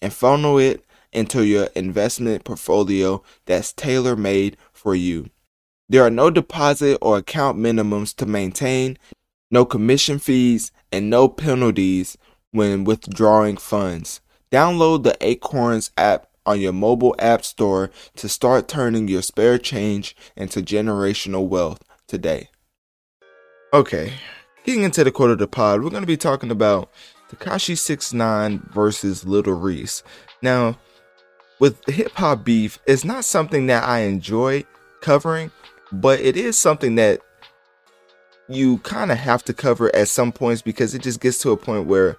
and 0.00 0.12
funnel 0.12 0.58
it 0.58 0.84
into 1.12 1.44
your 1.44 1.68
investment 1.74 2.44
portfolio 2.44 3.22
that's 3.46 3.72
tailor 3.72 4.16
made 4.16 4.56
for 4.72 4.94
you. 4.94 5.30
There 5.88 6.04
are 6.04 6.10
no 6.10 6.30
deposit 6.30 6.98
or 7.00 7.18
account 7.18 7.58
minimums 7.58 8.14
to 8.16 8.26
maintain, 8.26 8.98
no 9.50 9.64
commission 9.64 10.18
fees, 10.18 10.70
and 10.92 11.08
no 11.08 11.28
penalties 11.28 12.18
when 12.50 12.84
withdrawing 12.84 13.56
funds. 13.56 14.20
Download 14.50 15.02
the 15.02 15.16
Acorns 15.20 15.90
app 15.96 16.28
on 16.44 16.60
your 16.60 16.72
mobile 16.72 17.14
app 17.18 17.44
store 17.44 17.90
to 18.16 18.28
start 18.28 18.68
turning 18.68 19.08
your 19.08 19.22
spare 19.22 19.58
change 19.58 20.16
into 20.36 20.60
generational 20.60 21.46
wealth 21.46 21.82
today. 22.06 22.48
Okay, 23.72 24.14
getting 24.64 24.82
into 24.82 25.04
the 25.04 25.10
quote 25.10 25.30
of 25.30 25.38
the 25.38 25.46
pod, 25.46 25.82
we're 25.82 25.90
going 25.90 26.02
to 26.02 26.06
be 26.06 26.16
talking 26.16 26.50
about 26.50 26.90
Tekashi 27.30 27.76
69 27.76 28.68
versus 28.72 29.24
Little 29.24 29.54
Reese. 29.54 30.02
Now, 30.42 30.78
with 31.58 31.84
hip 31.86 32.12
hop 32.12 32.44
beef, 32.44 32.78
it's 32.86 33.04
not 33.04 33.24
something 33.24 33.66
that 33.66 33.84
I 33.84 34.00
enjoy 34.00 34.64
covering, 35.00 35.50
but 35.92 36.20
it 36.20 36.36
is 36.36 36.58
something 36.58 36.94
that 36.96 37.20
you 38.48 38.78
kind 38.78 39.12
of 39.12 39.18
have 39.18 39.44
to 39.44 39.52
cover 39.52 39.94
at 39.94 40.08
some 40.08 40.32
points 40.32 40.62
because 40.62 40.94
it 40.94 41.02
just 41.02 41.20
gets 41.20 41.38
to 41.42 41.50
a 41.50 41.56
point 41.56 41.86
where 41.86 42.16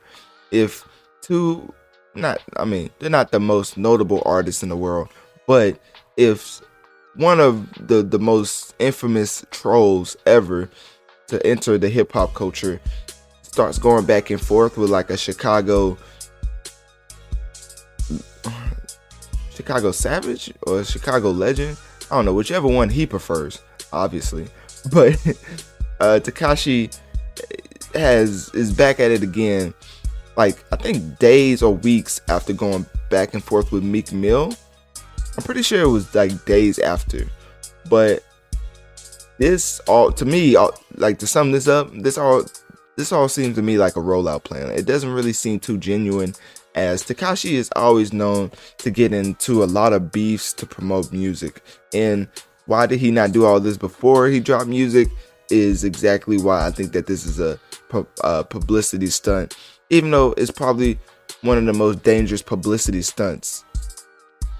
if 0.52 0.88
two 1.22 1.74
not 2.16 2.42
I 2.58 2.66
mean, 2.66 2.90
they're 3.00 3.10
not 3.10 3.32
the 3.32 3.40
most 3.40 3.78
notable 3.78 4.22
artists 4.26 4.64
in 4.64 4.70
the 4.70 4.78
world, 4.78 5.10
but 5.48 5.80
if 6.18 6.62
one 7.16 7.40
of 7.40 7.88
the 7.88 8.04
the 8.04 8.20
most 8.20 8.76
infamous 8.80 9.46
trolls 9.52 10.16
ever 10.26 10.70
to 11.28 11.46
enter 11.46 11.78
the 11.78 11.90
hip 11.90 12.12
hop 12.12 12.34
culture 12.34 12.80
starts 13.52 13.80
going 13.80 14.06
back 14.06 14.30
and 14.30 14.40
forth 14.40 14.78
with 14.78 14.90
like 14.90 15.10
a 15.10 15.18
Chicago 15.18 15.98
Chicago 19.54 19.92
Savage 19.92 20.54
or 20.64 20.84
Chicago 20.84 21.32
Legend. 21.32 21.78
I 22.10 22.16
don't 22.16 22.26
know, 22.26 22.34
whichever 22.34 22.68
one 22.68 22.90
he 22.90 23.06
prefers, 23.06 23.62
obviously. 23.92 24.48
But 24.94 25.16
uh 26.00 26.22
Tekashi 26.24 26.98
has 27.94 28.50
is 28.54 28.72
back 28.72 29.02
at 29.02 29.12
it 29.12 29.24
again. 29.24 29.74
Like 30.38 30.64
I 30.72 30.78
think 30.78 31.20
days 31.20 31.62
or 31.62 31.74
weeks 31.76 32.22
after 32.30 32.54
going 32.54 32.86
back 33.10 33.34
and 33.34 33.44
forth 33.44 33.74
with 33.74 33.84
Meek 33.84 34.14
Mill. 34.14 34.54
I'm 35.36 35.44
pretty 35.44 35.64
sure 35.64 35.82
it 35.82 35.90
was 35.90 36.16
like 36.16 36.46
days 36.46 36.80
after. 36.80 37.28
But 37.90 38.24
this 39.38 39.80
all 39.82 40.12
to 40.14 40.26
me, 40.26 40.56
all, 40.56 40.72
like 40.96 41.20
to 41.20 41.28
sum 41.28 41.52
this 41.52 41.68
up, 41.68 41.92
this 41.94 42.18
all 42.18 42.44
this 43.00 43.14
all 43.14 43.30
seems 43.30 43.56
to 43.56 43.62
me 43.62 43.78
like 43.78 43.96
a 43.96 44.02
rollout 44.02 44.44
plan. 44.44 44.70
It 44.72 44.86
doesn't 44.86 45.14
really 45.14 45.32
seem 45.32 45.62
too 45.62 45.78
genuine 45.78 46.36
as 46.76 47.02
Tekashi 47.02 47.52
is 47.52 47.70
always 47.78 48.12
known 48.12 48.52
to 48.80 48.92
get 48.92 49.14
into 49.14 49.64
a 49.64 49.66
lot 49.66 49.94
of 49.94 50.12
beefs 50.12 50.52
to 50.54 50.66
promote 50.66 51.14
music. 51.14 51.64
And 51.94 52.28
why 52.66 52.88
did 52.88 53.00
he 53.00 53.10
not 53.10 53.32
do 53.32 53.46
all 53.46 53.62
this 53.62 53.78
before 53.78 54.28
he 54.28 54.42
dropped 54.42 54.68
music 54.68 55.08
is 55.50 55.86
exactly 55.86 56.38
why 56.38 56.68
I 56.68 56.72
think 56.72 56.92
that 56.92 57.08
this 57.08 57.26
is 57.26 57.40
a, 57.40 57.58
a 58.26 58.44
publicity 58.44 59.08
stunt, 59.08 59.56
even 59.90 60.12
though 60.12 60.34
it's 60.34 60.52
probably 60.52 61.00
one 61.42 61.58
of 61.58 61.66
the 61.66 61.74
most 61.74 62.04
dangerous 62.04 62.42
publicity 62.42 63.02
stunts, 63.02 63.64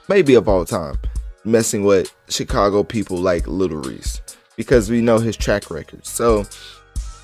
maybe 0.08 0.34
of 0.36 0.48
all 0.48 0.64
time, 0.64 0.98
messing 1.44 1.84
with 1.84 2.16
Chicago 2.30 2.84
people 2.84 3.18
like 3.18 3.46
Little 3.48 3.82
Reese 3.82 4.22
because 4.56 4.90
we 4.90 5.02
know 5.02 5.20
his 5.20 5.36
track 5.36 5.70
record. 5.70 6.06
So, 6.06 6.46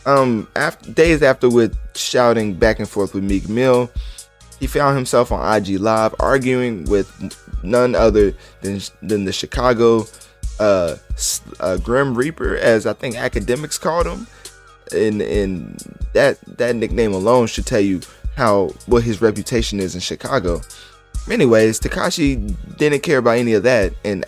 um, 0.06 0.48
after 0.56 0.92
days 0.92 1.22
after 1.22 1.50
with 1.50 1.78
shouting 1.96 2.54
back 2.54 2.80
and 2.80 2.88
forth 2.88 3.14
with 3.14 3.24
Meek 3.24 3.50
Mill, 3.50 3.90
he 4.60 4.68
found 4.68 4.96
himself 4.96 5.32
on 5.32 5.56
IG 5.56 5.80
Live 5.80 6.16
arguing 6.20 6.86
with 6.86 7.12
none 7.64 7.96
other 7.96 8.34
than 8.62 8.80
than 9.02 9.26
the 9.26 9.34
Chicago 9.34 10.06
uh, 10.60 10.96
uh, 11.60 11.78
Grim 11.78 12.16
Reaper, 12.16 12.56
as 12.58 12.86
I 12.86 12.94
think 12.94 13.16
Akademiks 13.16 13.80
called 13.80 14.08
him, 14.08 14.28
and 14.92 15.22
and 15.22 15.78
that 16.14 16.40
that 16.58 16.76
nickname 16.76 17.14
alone 17.14 17.48
should 17.48 17.66
tell 17.66 17.82
you 17.82 18.02
how 18.36 18.68
what 18.86 19.04
his 19.04 19.22
reputation 19.22 19.80
is 19.80 19.96
in 19.96 20.02
Chicago. 20.02 20.62
Anyways, 21.30 21.80
Tekashi 21.80 22.56
didn't 22.78 23.02
care 23.02 23.18
about 23.18 23.38
any 23.38 23.54
of 23.54 23.64
that 23.64 23.94
and 24.04 24.26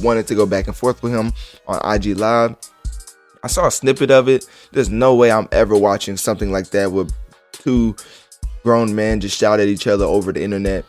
wanted 0.00 0.26
to 0.28 0.34
go 0.34 0.46
back 0.46 0.66
and 0.66 0.74
forth 0.76 1.02
with 1.02 1.12
him 1.12 1.32
on 1.66 1.94
IG 1.94 2.16
Live. 2.16 2.56
I 3.42 3.46
saw 3.46 3.66
a 3.66 3.70
snippet 3.70 4.10
of 4.10 4.28
it. 4.28 4.46
There's 4.72 4.90
no 4.90 5.14
way 5.14 5.30
I'm 5.30 5.48
ever 5.52 5.76
watching 5.76 6.16
something 6.16 6.50
like 6.50 6.70
that 6.70 6.92
with 6.92 7.12
two 7.52 7.96
grown 8.62 8.94
men 8.94 9.20
just 9.20 9.38
shout 9.38 9.60
at 9.60 9.68
each 9.68 9.86
other 9.86 10.04
over 10.04 10.32
the 10.32 10.42
internet. 10.42 10.84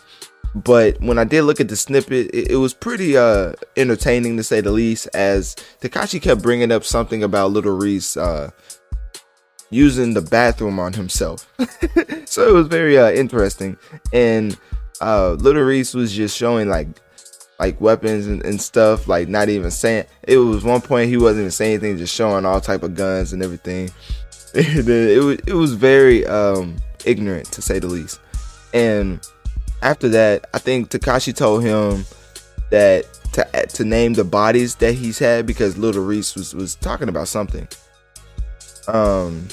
But 0.55 0.99
when 0.99 1.19
I 1.19 1.25
did 1.25 1.43
look 1.43 1.59
at 1.59 1.67
the 1.67 1.75
snippet, 1.75 2.31
it, 2.33 2.51
it 2.51 2.55
was 2.55 2.73
pretty 2.73 3.15
uh, 3.15 3.53
entertaining 3.77 4.37
to 4.37 4.43
say 4.43 4.61
the 4.61 4.71
least. 4.71 5.07
As 5.13 5.55
Tekashi 5.79 6.21
kept 6.21 6.41
bringing 6.41 6.71
up 6.71 6.83
something 6.83 7.23
about 7.23 7.51
Little 7.51 7.77
Reese 7.77 8.17
uh, 8.17 8.49
using 9.69 10.13
the 10.15 10.21
bathroom 10.21 10.79
on 10.79 10.93
himself, 10.93 11.47
so 12.25 12.49
it 12.49 12.53
was 12.53 12.67
very 12.67 12.97
uh, 12.97 13.11
interesting. 13.11 13.77
And 14.11 14.57
uh, 15.01 15.33
Little 15.33 15.63
Reese 15.63 15.93
was 15.93 16.11
just 16.13 16.35
showing 16.35 16.67
like 16.67 16.87
like 17.59 17.79
weapons 17.81 18.25
and, 18.25 18.43
and, 18.45 18.59
stuff, 18.61 19.07
like 19.07 19.27
not 19.27 19.49
even 19.49 19.69
saying. 19.69 20.05
It 20.23 20.37
was 20.37 20.63
one 20.63 20.81
point 20.81 21.09
he 21.09 21.17
wasn't 21.17 21.41
even 21.41 21.51
saying 21.51 21.73
anything, 21.73 21.97
just 21.97 22.15
showing 22.15 22.45
all 22.45 22.61
type 22.61 22.83
of 22.83 22.95
guns 22.95 23.33
and 23.33 23.43
everything. 23.43 23.91
it 24.53 25.23
was 25.23 25.37
it 25.45 25.53
was 25.53 25.73
very 25.73 26.25
um, 26.25 26.77
ignorant 27.05 27.51
to 27.51 27.61
say 27.61 27.79
the 27.79 27.87
least. 27.87 28.19
And 28.73 29.19
after 29.81 30.07
that, 30.09 30.45
I 30.53 30.59
think 30.59 30.89
Tekashi 30.89 31.35
told 31.35 31.63
him 31.63 32.05
that 32.71 33.05
to 33.33 33.67
to 33.67 33.83
name 33.83 34.13
the 34.13 34.23
bodies 34.23 34.75
that 34.75 34.93
he's 34.93 35.19
had 35.19 35.45
because 35.45 35.77
Little 35.77 36.03
Reese 36.03 36.35
was 36.35 36.55
was 36.55 36.75
talking 36.75 37.09
about 37.09 37.27
something. 37.27 37.67
Um. 38.87 39.47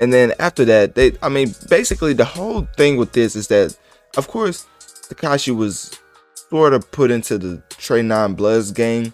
And 0.00 0.12
then 0.12 0.32
after 0.38 0.64
that, 0.64 0.94
they 0.94 1.16
I 1.22 1.28
mean 1.28 1.54
basically 1.68 2.14
the 2.14 2.24
whole 2.24 2.66
thing 2.76 2.96
with 2.96 3.12
this 3.12 3.36
is 3.36 3.48
that 3.48 3.76
of 4.16 4.28
course 4.28 4.66
Tekashi 5.08 5.54
was 5.54 5.98
sort 6.34 6.72
of 6.72 6.90
put 6.90 7.10
into 7.10 7.38
the 7.38 7.62
Trey 7.70 8.02
Nine 8.02 8.34
Bloods 8.34 8.72
game 8.72 9.12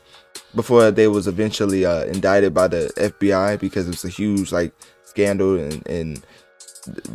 before 0.54 0.90
they 0.90 1.08
was 1.08 1.26
eventually 1.26 1.84
uh, 1.84 2.04
indicted 2.04 2.54
by 2.54 2.68
the 2.68 2.90
FBI 2.96 3.60
because 3.60 3.88
it's 3.88 4.04
a 4.04 4.08
huge 4.08 4.52
like 4.52 4.72
scandal 5.04 5.58
and, 5.58 5.86
and 5.86 6.26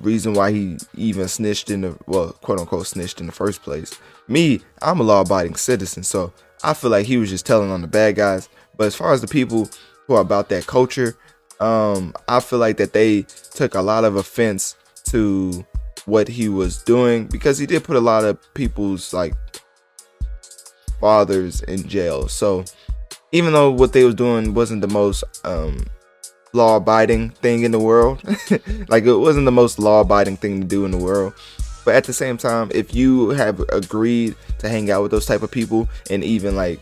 reason 0.01 0.33
why 0.33 0.51
he 0.51 0.77
even 0.95 1.27
snitched 1.27 1.69
in 1.69 1.81
the 1.81 1.97
well 2.07 2.33
quote 2.41 2.59
unquote 2.59 2.87
snitched 2.87 3.19
in 3.19 3.25
the 3.25 3.31
first 3.31 3.63
place. 3.63 3.97
Me, 4.27 4.61
I'm 4.81 4.99
a 4.99 5.03
law 5.03 5.21
abiding 5.21 5.55
citizen, 5.55 6.03
so 6.03 6.33
I 6.63 6.73
feel 6.73 6.91
like 6.91 7.05
he 7.05 7.17
was 7.17 7.29
just 7.29 7.45
telling 7.45 7.71
on 7.71 7.81
the 7.81 7.87
bad 7.87 8.15
guys. 8.15 8.49
But 8.77 8.87
as 8.87 8.95
far 8.95 9.13
as 9.13 9.21
the 9.21 9.27
people 9.27 9.69
who 10.07 10.15
are 10.15 10.21
about 10.21 10.49
that 10.49 10.67
culture, 10.67 11.17
um, 11.61 12.13
I 12.27 12.39
feel 12.39 12.59
like 12.59 12.77
that 12.77 12.93
they 12.93 13.21
took 13.53 13.75
a 13.75 13.81
lot 13.81 14.03
of 14.03 14.15
offense 14.15 14.75
to 15.05 15.65
what 16.05 16.27
he 16.27 16.49
was 16.49 16.81
doing 16.83 17.27
because 17.27 17.57
he 17.57 17.65
did 17.65 17.83
put 17.83 17.95
a 17.95 18.01
lot 18.01 18.25
of 18.25 18.39
people's 18.55 19.13
like 19.13 19.33
fathers 20.99 21.61
in 21.61 21.87
jail. 21.87 22.27
So 22.27 22.65
even 23.31 23.53
though 23.53 23.71
what 23.71 23.93
they 23.93 24.03
was 24.03 24.15
doing 24.15 24.53
wasn't 24.53 24.81
the 24.81 24.87
most 24.87 25.23
um, 25.43 25.85
law 26.53 26.77
abiding 26.77 27.29
thing 27.29 27.63
in 27.63 27.71
the 27.71 27.79
world, 27.79 28.21
like 28.87 29.03
it 29.03 29.15
wasn't 29.15 29.45
the 29.45 29.51
most 29.51 29.77
law 29.79 30.01
abiding 30.01 30.37
thing 30.37 30.61
to 30.61 30.67
do 30.67 30.85
in 30.85 30.91
the 30.91 30.97
world. 30.97 31.33
But 31.85 31.95
at 31.95 32.03
the 32.03 32.13
same 32.13 32.37
time, 32.37 32.69
if 32.73 32.93
you 32.93 33.29
have 33.29 33.59
agreed 33.69 34.35
to 34.59 34.69
hang 34.69 34.91
out 34.91 35.01
with 35.01 35.11
those 35.11 35.25
type 35.25 35.41
of 35.41 35.49
people, 35.49 35.89
and 36.09 36.23
even 36.23 36.55
like 36.55 36.79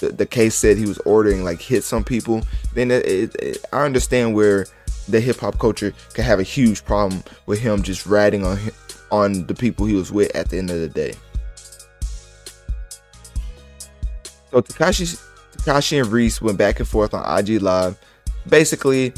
the, 0.00 0.08
the 0.10 0.26
case 0.26 0.54
said 0.54 0.76
he 0.76 0.86
was 0.86 0.98
ordering 0.98 1.44
like 1.44 1.60
hits 1.60 1.92
on 1.92 2.04
people, 2.04 2.42
then 2.74 2.90
it, 2.90 3.06
it, 3.06 3.34
it, 3.36 3.64
I 3.72 3.84
understand 3.84 4.34
where 4.34 4.66
the 5.08 5.20
hip 5.20 5.38
hop 5.38 5.58
culture 5.58 5.92
could 6.14 6.24
have 6.24 6.38
a 6.38 6.44
huge 6.44 6.84
problem 6.84 7.22
with 7.46 7.58
him 7.58 7.82
just 7.82 8.06
ratting 8.06 8.44
on 8.44 8.58
on 9.10 9.46
the 9.46 9.54
people 9.54 9.86
he 9.86 9.94
was 9.94 10.12
with 10.12 10.34
at 10.36 10.50
the 10.50 10.58
end 10.58 10.70
of 10.70 10.80
the 10.80 10.88
day. 10.88 11.14
So 14.50 14.62
Tekashi 14.62 15.20
Tekashi 15.58 16.02
and 16.02 16.12
Reese 16.12 16.40
went 16.40 16.58
back 16.58 16.78
and 16.78 16.88
forth 16.88 17.14
on 17.14 17.38
IG 17.38 17.62
Live. 17.62 17.98
Basically, 18.48 19.12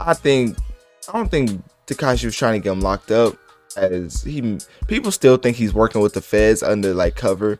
I 0.00 0.14
think 0.14 0.56
I 1.08 1.12
don't 1.12 1.30
think 1.30 1.62
Tekashi 1.86 2.24
was 2.24 2.36
trying 2.36 2.60
to 2.60 2.64
get 2.64 2.72
him 2.72 2.80
locked 2.80 3.10
up, 3.10 3.36
as 3.76 4.22
he 4.22 4.58
people 4.86 5.10
still 5.10 5.36
think 5.36 5.56
he's 5.56 5.74
working 5.74 6.00
with 6.00 6.14
the 6.14 6.20
feds 6.20 6.62
under 6.62 6.94
like 6.94 7.16
cover, 7.16 7.58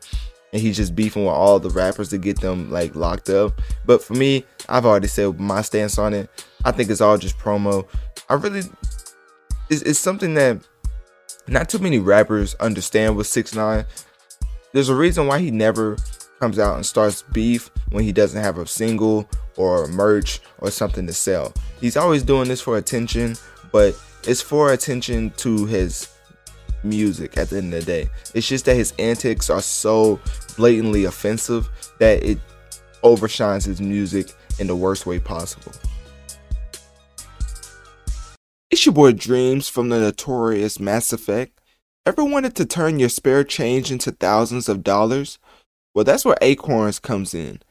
and 0.53 0.61
he's 0.61 0.77
just 0.77 0.95
beefing 0.95 1.25
with 1.25 1.33
all 1.33 1.59
the 1.59 1.69
rappers 1.69 2.09
to 2.09 2.17
get 2.17 2.39
them 2.39 2.71
like 2.71 2.95
locked 2.95 3.29
up. 3.29 3.59
But 3.85 4.01
for 4.01 4.13
me, 4.13 4.45
I've 4.69 4.85
already 4.85 5.07
said 5.07 5.39
my 5.39 5.61
stance 5.61 5.97
on 5.97 6.13
it. 6.13 6.29
I 6.63 6.71
think 6.71 6.89
it's 6.89 7.01
all 7.01 7.17
just 7.17 7.37
promo. 7.37 7.87
I 8.29 8.35
really, 8.35 8.63
it's, 9.69 9.81
it's 9.81 9.99
something 9.99 10.33
that 10.35 10.59
not 11.47 11.69
too 11.69 11.79
many 11.79 11.99
rappers 11.99 12.55
understand 12.55 13.15
with 13.15 13.27
Six 13.27 13.55
Nine. 13.55 13.85
There's 14.73 14.89
a 14.89 14.95
reason 14.95 15.27
why 15.27 15.39
he 15.39 15.51
never 15.51 15.97
comes 16.39 16.59
out 16.59 16.75
and 16.75 16.85
starts 16.85 17.23
beef 17.23 17.71
when 17.89 18.03
he 18.03 18.11
doesn't 18.11 18.41
have 18.41 18.57
a 18.57 18.67
single 18.67 19.27
or 19.55 19.87
merch 19.87 20.39
or 20.59 20.69
something 20.71 21.07
to 21.07 21.13
sell. 21.13 21.53
He's 21.81 21.97
always 21.97 22.23
doing 22.23 22.47
this 22.47 22.61
for 22.61 22.77
attention, 22.77 23.35
but 23.71 23.99
it's 24.23 24.41
for 24.41 24.73
attention 24.73 25.31
to 25.37 25.65
his 25.65 26.09
music 26.83 27.37
at 27.37 27.49
the 27.49 27.57
end 27.57 27.73
of 27.73 27.81
the 27.81 27.85
day. 27.85 28.09
It's 28.33 28.47
just 28.47 28.65
that 28.65 28.75
his 28.75 28.93
antics 28.99 29.49
are 29.49 29.61
so 29.61 30.19
blatantly 30.55 31.05
offensive 31.05 31.69
that 31.99 32.23
it 32.23 32.39
overshines 33.03 33.65
his 33.65 33.81
music 33.81 34.33
in 34.59 34.67
the 34.67 34.75
worst 34.75 35.05
way 35.05 35.19
possible. 35.19 35.71
It's 38.69 38.85
your 38.85 38.93
boy 38.93 39.13
Dreams 39.13 39.69
from 39.69 39.89
the 39.89 39.99
notorious 39.99 40.79
Mass 40.79 41.13
Effect. 41.13 41.59
Ever 42.05 42.23
wanted 42.23 42.55
to 42.55 42.65
turn 42.65 42.99
your 42.99 43.09
spare 43.09 43.43
change 43.43 43.91
into 43.91 44.11
thousands 44.11 44.69
of 44.69 44.83
dollars? 44.83 45.39
Well, 45.93 46.05
that's 46.05 46.25
where 46.25 46.37
Acorns 46.41 46.99
comes 46.99 47.33
in. 47.33 47.61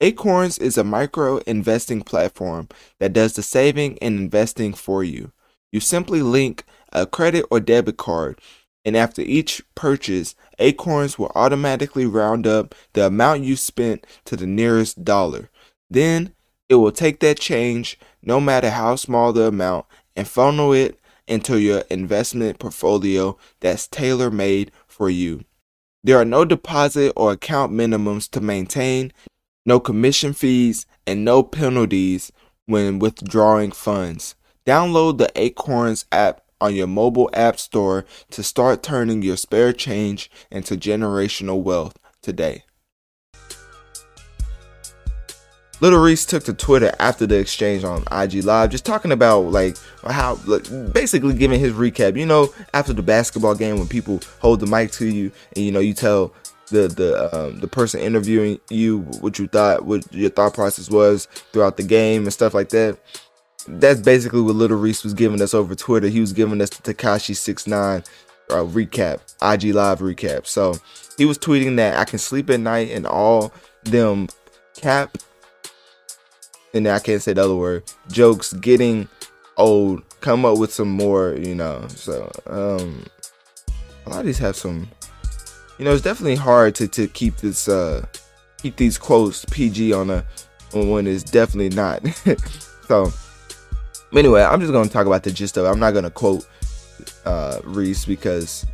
Acorns 0.00 0.58
is 0.58 0.76
a 0.76 0.84
micro 0.84 1.38
investing 1.38 2.02
platform 2.02 2.68
that 2.98 3.12
does 3.12 3.34
the 3.34 3.42
saving 3.42 3.98
and 4.00 4.18
investing 4.18 4.74
for 4.74 5.02
you. 5.02 5.32
You 5.72 5.80
simply 5.80 6.22
link 6.22 6.64
a 6.94 7.06
credit 7.06 7.44
or 7.50 7.60
debit 7.60 7.96
card, 7.96 8.40
and 8.84 8.96
after 8.96 9.22
each 9.22 9.62
purchase, 9.74 10.34
Acorns 10.58 11.18
will 11.18 11.32
automatically 11.34 12.06
round 12.06 12.46
up 12.46 12.74
the 12.92 13.06
amount 13.06 13.42
you 13.42 13.56
spent 13.56 14.06
to 14.26 14.36
the 14.36 14.46
nearest 14.46 15.04
dollar. 15.04 15.50
Then 15.90 16.34
it 16.68 16.76
will 16.76 16.92
take 16.92 17.20
that 17.20 17.38
change, 17.38 17.98
no 18.22 18.40
matter 18.40 18.70
how 18.70 18.96
small 18.96 19.32
the 19.32 19.44
amount, 19.44 19.86
and 20.16 20.28
funnel 20.28 20.72
it 20.72 20.98
into 21.26 21.58
your 21.60 21.80
investment 21.90 22.58
portfolio 22.58 23.36
that's 23.60 23.86
tailor 23.88 24.30
made 24.30 24.70
for 24.86 25.08
you. 25.08 25.44
There 26.02 26.18
are 26.18 26.24
no 26.24 26.44
deposit 26.44 27.12
or 27.16 27.32
account 27.32 27.72
minimums 27.72 28.30
to 28.30 28.40
maintain, 28.40 29.12
no 29.64 29.80
commission 29.80 30.34
fees, 30.34 30.84
and 31.06 31.24
no 31.24 31.42
penalties 31.42 32.30
when 32.66 32.98
withdrawing 32.98 33.72
funds. 33.72 34.34
Download 34.66 35.18
the 35.18 35.30
Acorns 35.34 36.04
app 36.12 36.43
on 36.64 36.74
your 36.74 36.86
mobile 36.86 37.28
app 37.34 37.58
store 37.58 38.06
to 38.30 38.42
start 38.42 38.82
turning 38.82 39.20
your 39.22 39.36
spare 39.36 39.72
change 39.72 40.30
into 40.50 40.76
generational 40.76 41.62
wealth 41.62 41.98
today. 42.22 42.64
Little 45.80 46.00
Reese 46.00 46.24
took 46.24 46.44
to 46.44 46.54
Twitter 46.54 46.94
after 46.98 47.26
the 47.26 47.36
exchange 47.36 47.84
on 47.84 48.04
IG 48.10 48.44
Live, 48.44 48.70
just 48.70 48.86
talking 48.86 49.12
about 49.12 49.40
like 49.40 49.76
how, 50.06 50.38
like, 50.46 50.64
basically 50.94 51.34
giving 51.34 51.60
his 51.60 51.72
recap. 51.72 52.16
You 52.16 52.24
know, 52.24 52.54
after 52.72 52.94
the 52.94 53.02
basketball 53.02 53.54
game, 53.54 53.78
when 53.78 53.88
people 53.88 54.20
hold 54.38 54.60
the 54.60 54.66
mic 54.66 54.92
to 54.92 55.06
you, 55.06 55.30
and 55.54 55.64
you 55.64 55.72
know, 55.72 55.80
you 55.80 55.92
tell 55.92 56.32
the 56.68 56.88
the 56.88 57.36
um, 57.36 57.60
the 57.60 57.68
person 57.68 58.00
interviewing 58.00 58.60
you 58.70 59.00
what 59.20 59.38
you 59.38 59.46
thought, 59.48 59.84
what 59.84 60.10
your 60.14 60.30
thought 60.30 60.54
process 60.54 60.88
was 60.88 61.26
throughout 61.52 61.76
the 61.76 61.82
game 61.82 62.22
and 62.22 62.32
stuff 62.32 62.54
like 62.54 62.70
that. 62.70 62.98
That's 63.66 64.00
basically 64.00 64.42
what 64.42 64.56
Little 64.56 64.76
Reese 64.76 65.04
was 65.04 65.14
giving 65.14 65.40
us 65.40 65.54
over 65.54 65.74
Twitter. 65.74 66.08
He 66.08 66.20
was 66.20 66.32
giving 66.32 66.60
us 66.60 66.70
the 66.70 66.94
Tekashi 66.94 67.34
Six 67.34 67.66
Nine 67.66 68.04
uh, 68.50 68.56
recap, 68.56 69.20
IG 69.42 69.74
Live 69.74 70.00
recap. 70.00 70.46
So 70.46 70.74
he 71.16 71.24
was 71.24 71.38
tweeting 71.38 71.76
that 71.76 71.98
I 71.98 72.04
can 72.04 72.18
sleep 72.18 72.50
at 72.50 72.60
night 72.60 72.90
and 72.90 73.06
all 73.06 73.52
them 73.84 74.28
cap 74.76 75.16
and 76.74 76.88
I 76.88 76.98
can't 76.98 77.22
say 77.22 77.32
the 77.32 77.44
other 77.44 77.54
word, 77.54 77.84
jokes 78.10 78.52
getting 78.52 79.08
old, 79.56 80.02
come 80.20 80.44
up 80.44 80.58
with 80.58 80.72
some 80.72 80.90
more, 80.90 81.34
you 81.34 81.54
know. 81.54 81.86
So, 81.88 82.30
um, 82.46 83.06
a 84.04 84.10
lot 84.10 84.20
of 84.20 84.26
these 84.26 84.38
have 84.38 84.56
some, 84.56 84.88
you 85.78 85.84
know, 85.84 85.92
it's 85.92 86.02
definitely 86.02 86.34
hard 86.34 86.74
to, 86.74 86.88
to 86.88 87.06
keep 87.06 87.36
this, 87.36 87.68
uh, 87.68 88.04
keep 88.58 88.76
these 88.76 88.98
quotes 88.98 89.44
PG 89.46 89.92
on 89.92 90.10
a, 90.10 90.26
when 90.72 91.06
it's 91.06 91.22
definitely 91.22 91.74
not. 91.74 92.04
so, 92.88 93.12
anyway, 94.18 94.42
I'm 94.42 94.60
just 94.60 94.72
going 94.72 94.86
to 94.86 94.92
talk 94.92 95.06
about 95.06 95.22
the 95.22 95.32
gist 95.32 95.56
of 95.56 95.64
it. 95.64 95.68
I'm 95.68 95.80
not 95.80 95.92
going 95.92 96.04
to 96.04 96.10
quote, 96.10 96.46
uh, 97.24 97.60
Reese 97.64 98.04
because, 98.04 98.66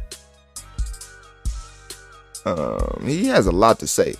um, 2.45 3.03
he 3.05 3.27
has 3.27 3.47
a 3.47 3.53
lot 3.53 3.79
to 3.81 3.87
say. 3.87 4.15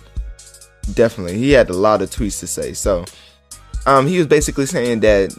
Definitely. 0.93 1.37
He 1.37 1.51
had 1.51 1.69
a 1.69 1.73
lot 1.73 2.01
of 2.01 2.09
tweets 2.09 2.39
to 2.39 2.47
say. 2.47 2.73
So, 2.73 3.05
um, 3.85 4.07
he 4.07 4.17
was 4.17 4.27
basically 4.27 4.65
saying 4.65 5.01
that 5.01 5.29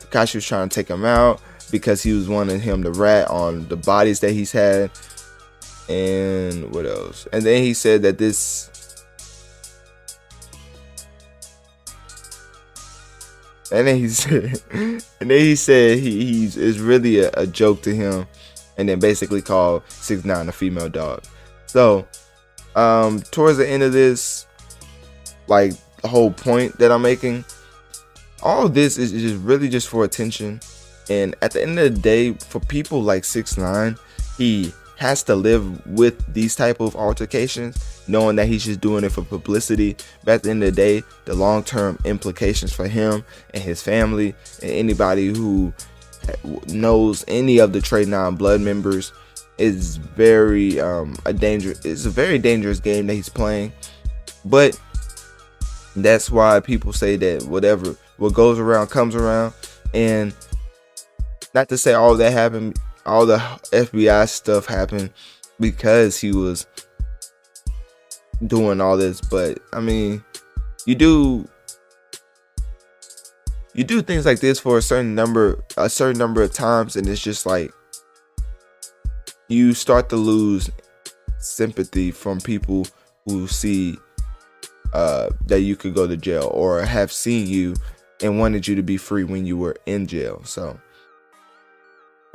Tekashi 0.00 0.36
was 0.36 0.46
trying 0.46 0.68
to 0.68 0.74
take 0.74 0.88
him 0.88 1.04
out 1.04 1.40
because 1.70 2.02
he 2.02 2.12
was 2.12 2.28
wanting 2.28 2.60
him 2.60 2.82
to 2.82 2.90
rat 2.90 3.28
on 3.28 3.68
the 3.68 3.76
bodies 3.76 4.20
that 4.20 4.32
he's 4.32 4.52
had. 4.52 4.90
And 5.88 6.74
what 6.74 6.86
else? 6.86 7.26
And 7.32 7.44
then 7.44 7.62
he 7.62 7.74
said 7.74 8.02
that 8.02 8.18
this 8.18 8.70
And 13.70 13.86
then 13.86 13.96
he 13.96 14.08
said, 14.08 14.60
and 14.72 15.30
then 15.30 15.40
he 15.40 15.56
said 15.56 15.98
he, 15.98 16.24
he's 16.24 16.56
is 16.56 16.80
really 16.80 17.20
a, 17.20 17.30
a, 17.34 17.46
joke 17.46 17.82
to 17.82 17.94
him, 17.94 18.26
and 18.76 18.88
then 18.88 18.98
basically 18.98 19.42
called 19.42 19.82
six 19.88 20.24
nine 20.24 20.48
a 20.48 20.52
female 20.52 20.88
dog. 20.88 21.22
So, 21.66 22.06
um, 22.76 23.20
towards 23.30 23.58
the 23.58 23.68
end 23.68 23.82
of 23.82 23.92
this, 23.92 24.46
like 25.46 25.72
the 26.02 26.08
whole 26.08 26.30
point 26.30 26.78
that 26.78 26.90
I'm 26.90 27.02
making, 27.02 27.44
all 28.42 28.68
this 28.68 28.98
is 28.98 29.12
just 29.12 29.36
really 29.42 29.68
just 29.68 29.88
for 29.88 30.04
attention. 30.04 30.60
And 31.10 31.34
at 31.40 31.52
the 31.52 31.62
end 31.62 31.78
of 31.78 31.94
the 31.94 32.00
day, 32.00 32.32
for 32.34 32.60
people 32.60 33.02
like 33.02 33.24
Six 33.24 33.56
Nine, 33.56 33.96
he 34.36 34.72
has 34.98 35.22
to 35.22 35.36
live 35.36 35.86
with 35.86 36.34
these 36.34 36.56
type 36.56 36.80
of 36.80 36.96
altercations, 36.96 38.02
knowing 38.08 38.34
that 38.34 38.48
he's 38.48 38.64
just 38.64 38.80
doing 38.80 39.04
it 39.04 39.12
for 39.12 39.22
publicity. 39.22 39.96
But 40.24 40.32
at 40.34 40.42
the 40.42 40.50
end 40.50 40.62
of 40.64 40.74
the 40.74 40.76
day, 40.76 41.02
the 41.24 41.34
long 41.34 41.62
term 41.62 41.98
implications 42.04 42.72
for 42.72 42.88
him 42.88 43.24
and 43.54 43.62
his 43.62 43.80
family 43.80 44.34
and 44.60 44.72
anybody 44.72 45.28
who 45.28 45.72
knows 46.66 47.24
any 47.28 47.58
of 47.58 47.72
the 47.72 47.80
Trey 47.80 48.04
Nine 48.04 48.34
blood 48.34 48.60
members 48.60 49.12
is 49.56 49.96
very 49.96 50.80
um, 50.80 51.16
a 51.24 51.32
danger. 51.32 51.74
It's 51.84 52.04
a 52.04 52.10
very 52.10 52.38
dangerous 52.38 52.80
game 52.80 53.06
that 53.06 53.14
he's 53.14 53.28
playing, 53.28 53.72
but 54.44 54.78
that's 55.94 56.28
why 56.28 56.58
people 56.58 56.92
say 56.92 57.16
that 57.16 57.44
whatever 57.44 57.94
what 58.16 58.34
goes 58.34 58.58
around 58.58 58.88
comes 58.88 59.14
around. 59.14 59.54
And 59.94 60.34
not 61.54 61.68
to 61.68 61.78
say 61.78 61.94
all 61.94 62.16
that 62.16 62.32
happened, 62.32 62.78
all 63.08 63.26
the 63.26 63.38
FBI 63.72 64.28
stuff 64.28 64.66
happened 64.66 65.10
because 65.58 66.18
he 66.18 66.32
was 66.32 66.66
doing 68.46 68.80
all 68.80 68.96
this, 68.96 69.20
but 69.20 69.58
I 69.72 69.80
mean, 69.80 70.24
you 70.86 70.94
do 70.94 71.48
you 73.74 73.84
do 73.84 74.02
things 74.02 74.26
like 74.26 74.40
this 74.40 74.58
for 74.58 74.78
a 74.78 74.82
certain 74.82 75.14
number 75.14 75.62
a 75.76 75.88
certain 75.88 76.18
number 76.18 76.42
of 76.42 76.52
times 76.52 76.96
and 76.96 77.06
it's 77.08 77.22
just 77.22 77.46
like 77.46 77.72
you 79.48 79.72
start 79.72 80.08
to 80.08 80.16
lose 80.16 80.70
sympathy 81.38 82.10
from 82.10 82.40
people 82.40 82.86
who 83.24 83.46
see 83.46 83.96
uh, 84.92 85.30
that 85.46 85.60
you 85.60 85.76
could 85.76 85.94
go 85.94 86.06
to 86.06 86.16
jail 86.16 86.50
or 86.52 86.80
have 86.82 87.12
seen 87.12 87.46
you 87.46 87.74
and 88.22 88.38
wanted 88.38 88.66
you 88.66 88.74
to 88.74 88.82
be 88.82 88.96
free 88.96 89.24
when 89.24 89.46
you 89.46 89.56
were 89.56 89.76
in 89.86 90.06
jail. 90.06 90.42
So 90.44 90.78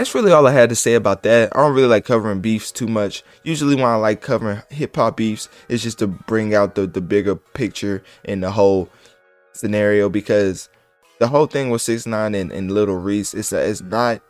that's 0.03 0.13
really 0.13 0.33
all 0.33 0.45
I 0.45 0.51
had 0.51 0.67
to 0.67 0.75
say 0.75 0.95
about 0.95 1.23
that. 1.23 1.55
I 1.55 1.61
don't 1.61 1.73
really 1.73 1.87
like 1.87 2.03
covering 2.03 2.41
beefs 2.41 2.73
too 2.73 2.87
much. 2.87 3.23
Usually 3.43 3.73
when 3.73 3.85
I 3.85 3.95
like 3.95 4.19
covering 4.19 4.61
hip 4.69 4.97
hop 4.97 5.15
beefs, 5.15 5.47
it's 5.69 5.81
just 5.81 5.99
to 5.99 6.07
bring 6.07 6.53
out 6.53 6.75
the, 6.75 6.85
the 6.87 6.99
bigger 6.99 7.37
picture 7.37 8.03
and 8.25 8.43
the 8.43 8.51
whole 8.51 8.89
scenario 9.53 10.09
because 10.09 10.67
the 11.19 11.29
whole 11.29 11.45
thing 11.45 11.69
with 11.69 11.81
six 11.81 12.05
nine 12.05 12.35
and, 12.35 12.51
and 12.51 12.69
Little 12.69 12.97
Reese 12.97 13.33
is 13.33 13.53
it's 13.53 13.79
not 13.79 14.21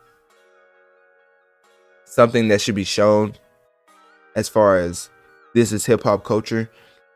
something 2.06 2.50
that 2.50 2.62
should 2.62 2.76
be 2.76 2.84
shown 2.84 3.34
as 4.36 4.48
far 4.48 4.78
as 4.78 5.10
this 5.56 5.72
is 5.72 5.88
hip 5.88 6.04
hop 6.04 6.24
culture. 6.24 6.70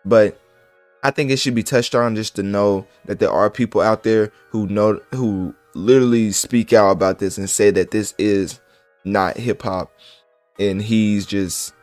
But 0.04 0.42
I 1.04 1.12
think 1.12 1.30
it 1.30 1.38
should 1.38 1.54
be 1.54 1.62
touched 1.62 1.94
on 1.94 2.16
just 2.16 2.36
to 2.38 2.42
know 2.44 2.88
that 3.06 3.20
there 3.20 3.30
are 3.32 3.52
people 3.52 3.82
out 3.82 4.02
there 4.02 4.32
who 4.50 4.66
know 4.66 5.00
who 5.14 5.54
literally 5.78 6.32
speak 6.32 6.74
out 6.74 6.92
about 6.92 7.20
this 7.20 7.38
and 7.38 7.50
say 7.50 7.72
that 7.72 7.92
this 7.92 8.14
is 8.18 8.60
not 9.06 9.38
hip 9.38 9.62
hop 9.62 9.92
and 10.60 10.82
he's 10.82 11.26
just 11.26 11.74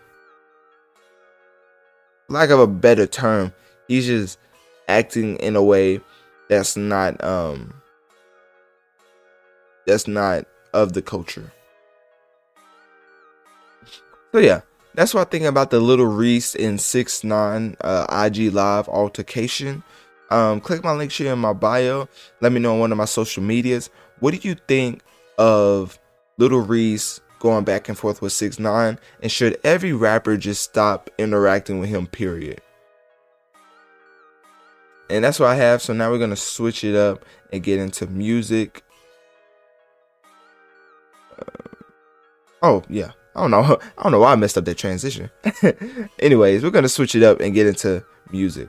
lack 2.29 2.51
of 2.51 2.59
a 2.59 2.67
better 2.67 3.07
term, 3.07 3.53
he's 3.89 4.07
just 4.07 4.39
acting 4.89 5.37
in 5.37 5.57
a 5.57 5.63
way 5.63 6.01
that's 6.49 6.77
not 6.77 7.23
um 7.25 7.73
that's 9.87 10.09
not 10.09 10.45
of 10.73 10.93
the 10.93 11.03
culture. 11.03 11.53
So 14.33 14.39
yeah, 14.39 14.63
that's 14.95 15.15
what 15.15 15.29
I 15.29 15.31
think 15.31 15.45
about 15.45 15.71
the 15.71 15.81
Little 15.81 16.07
Reese 16.07 16.55
in 16.55 16.79
six 16.79 17.23
nine 17.23 17.77
uh, 17.81 18.07
IG 18.11 18.53
live 18.53 18.89
altercation. 18.89 19.85
Um, 20.35 20.61
click 20.61 20.83
my 20.83 20.91
link 20.91 21.13
here 21.13 21.33
in 21.33 21.39
my 21.39 21.53
bio. 21.53 22.09
Let 22.41 22.51
me 22.51 22.59
know 22.59 22.75
on 22.75 22.81
one 22.81 22.91
of 22.91 22.99
my 22.99 23.05
social 23.05 23.41
medias. 23.41 23.89
What 24.19 24.35
do 24.35 24.49
you 24.49 24.57
think 24.67 25.01
of 25.39 25.97
Little 26.39 26.59
Reese 26.59 27.21
going 27.39 27.63
back 27.63 27.89
and 27.89 27.97
forth 27.97 28.21
with 28.21 28.33
six 28.33 28.59
nine? 28.59 28.99
And 29.23 29.31
should 29.31 29.61
every 29.63 29.93
rapper 29.93 30.37
just 30.37 30.65
stop 30.65 31.09
interacting 31.19 31.79
with 31.79 31.89
him? 31.89 32.09
Period. 32.09 32.61
And 35.09 35.23
that's 35.23 35.39
what 35.39 35.51
I 35.51 35.55
have. 35.55 35.81
So 35.81 35.93
now 35.93 36.11
we're 36.11 36.19
gonna 36.19 36.35
switch 36.35 36.83
it 36.83 36.97
up 36.97 37.25
and 37.53 37.63
get 37.63 37.79
into 37.79 38.09
music. 38.09 38.83
Uh, 41.39 41.69
oh 42.61 42.83
yeah. 42.89 43.13
I 43.37 43.43
don't 43.43 43.53
know. 43.53 43.63
I 43.99 44.03
don't 44.03 44.11
know 44.11 44.19
why 44.19 44.33
I 44.33 44.37
messed 44.37 44.59
up 44.59 44.65
that 44.65 44.79
transition. 44.79 45.31
Anyways, 46.19 46.65
we're 46.65 46.71
gonna 46.71 46.89
switch 46.89 47.15
it 47.15 47.23
up 47.23 47.39
and 47.39 47.55
get 47.55 47.69
into 47.69 48.05
music. 48.33 48.69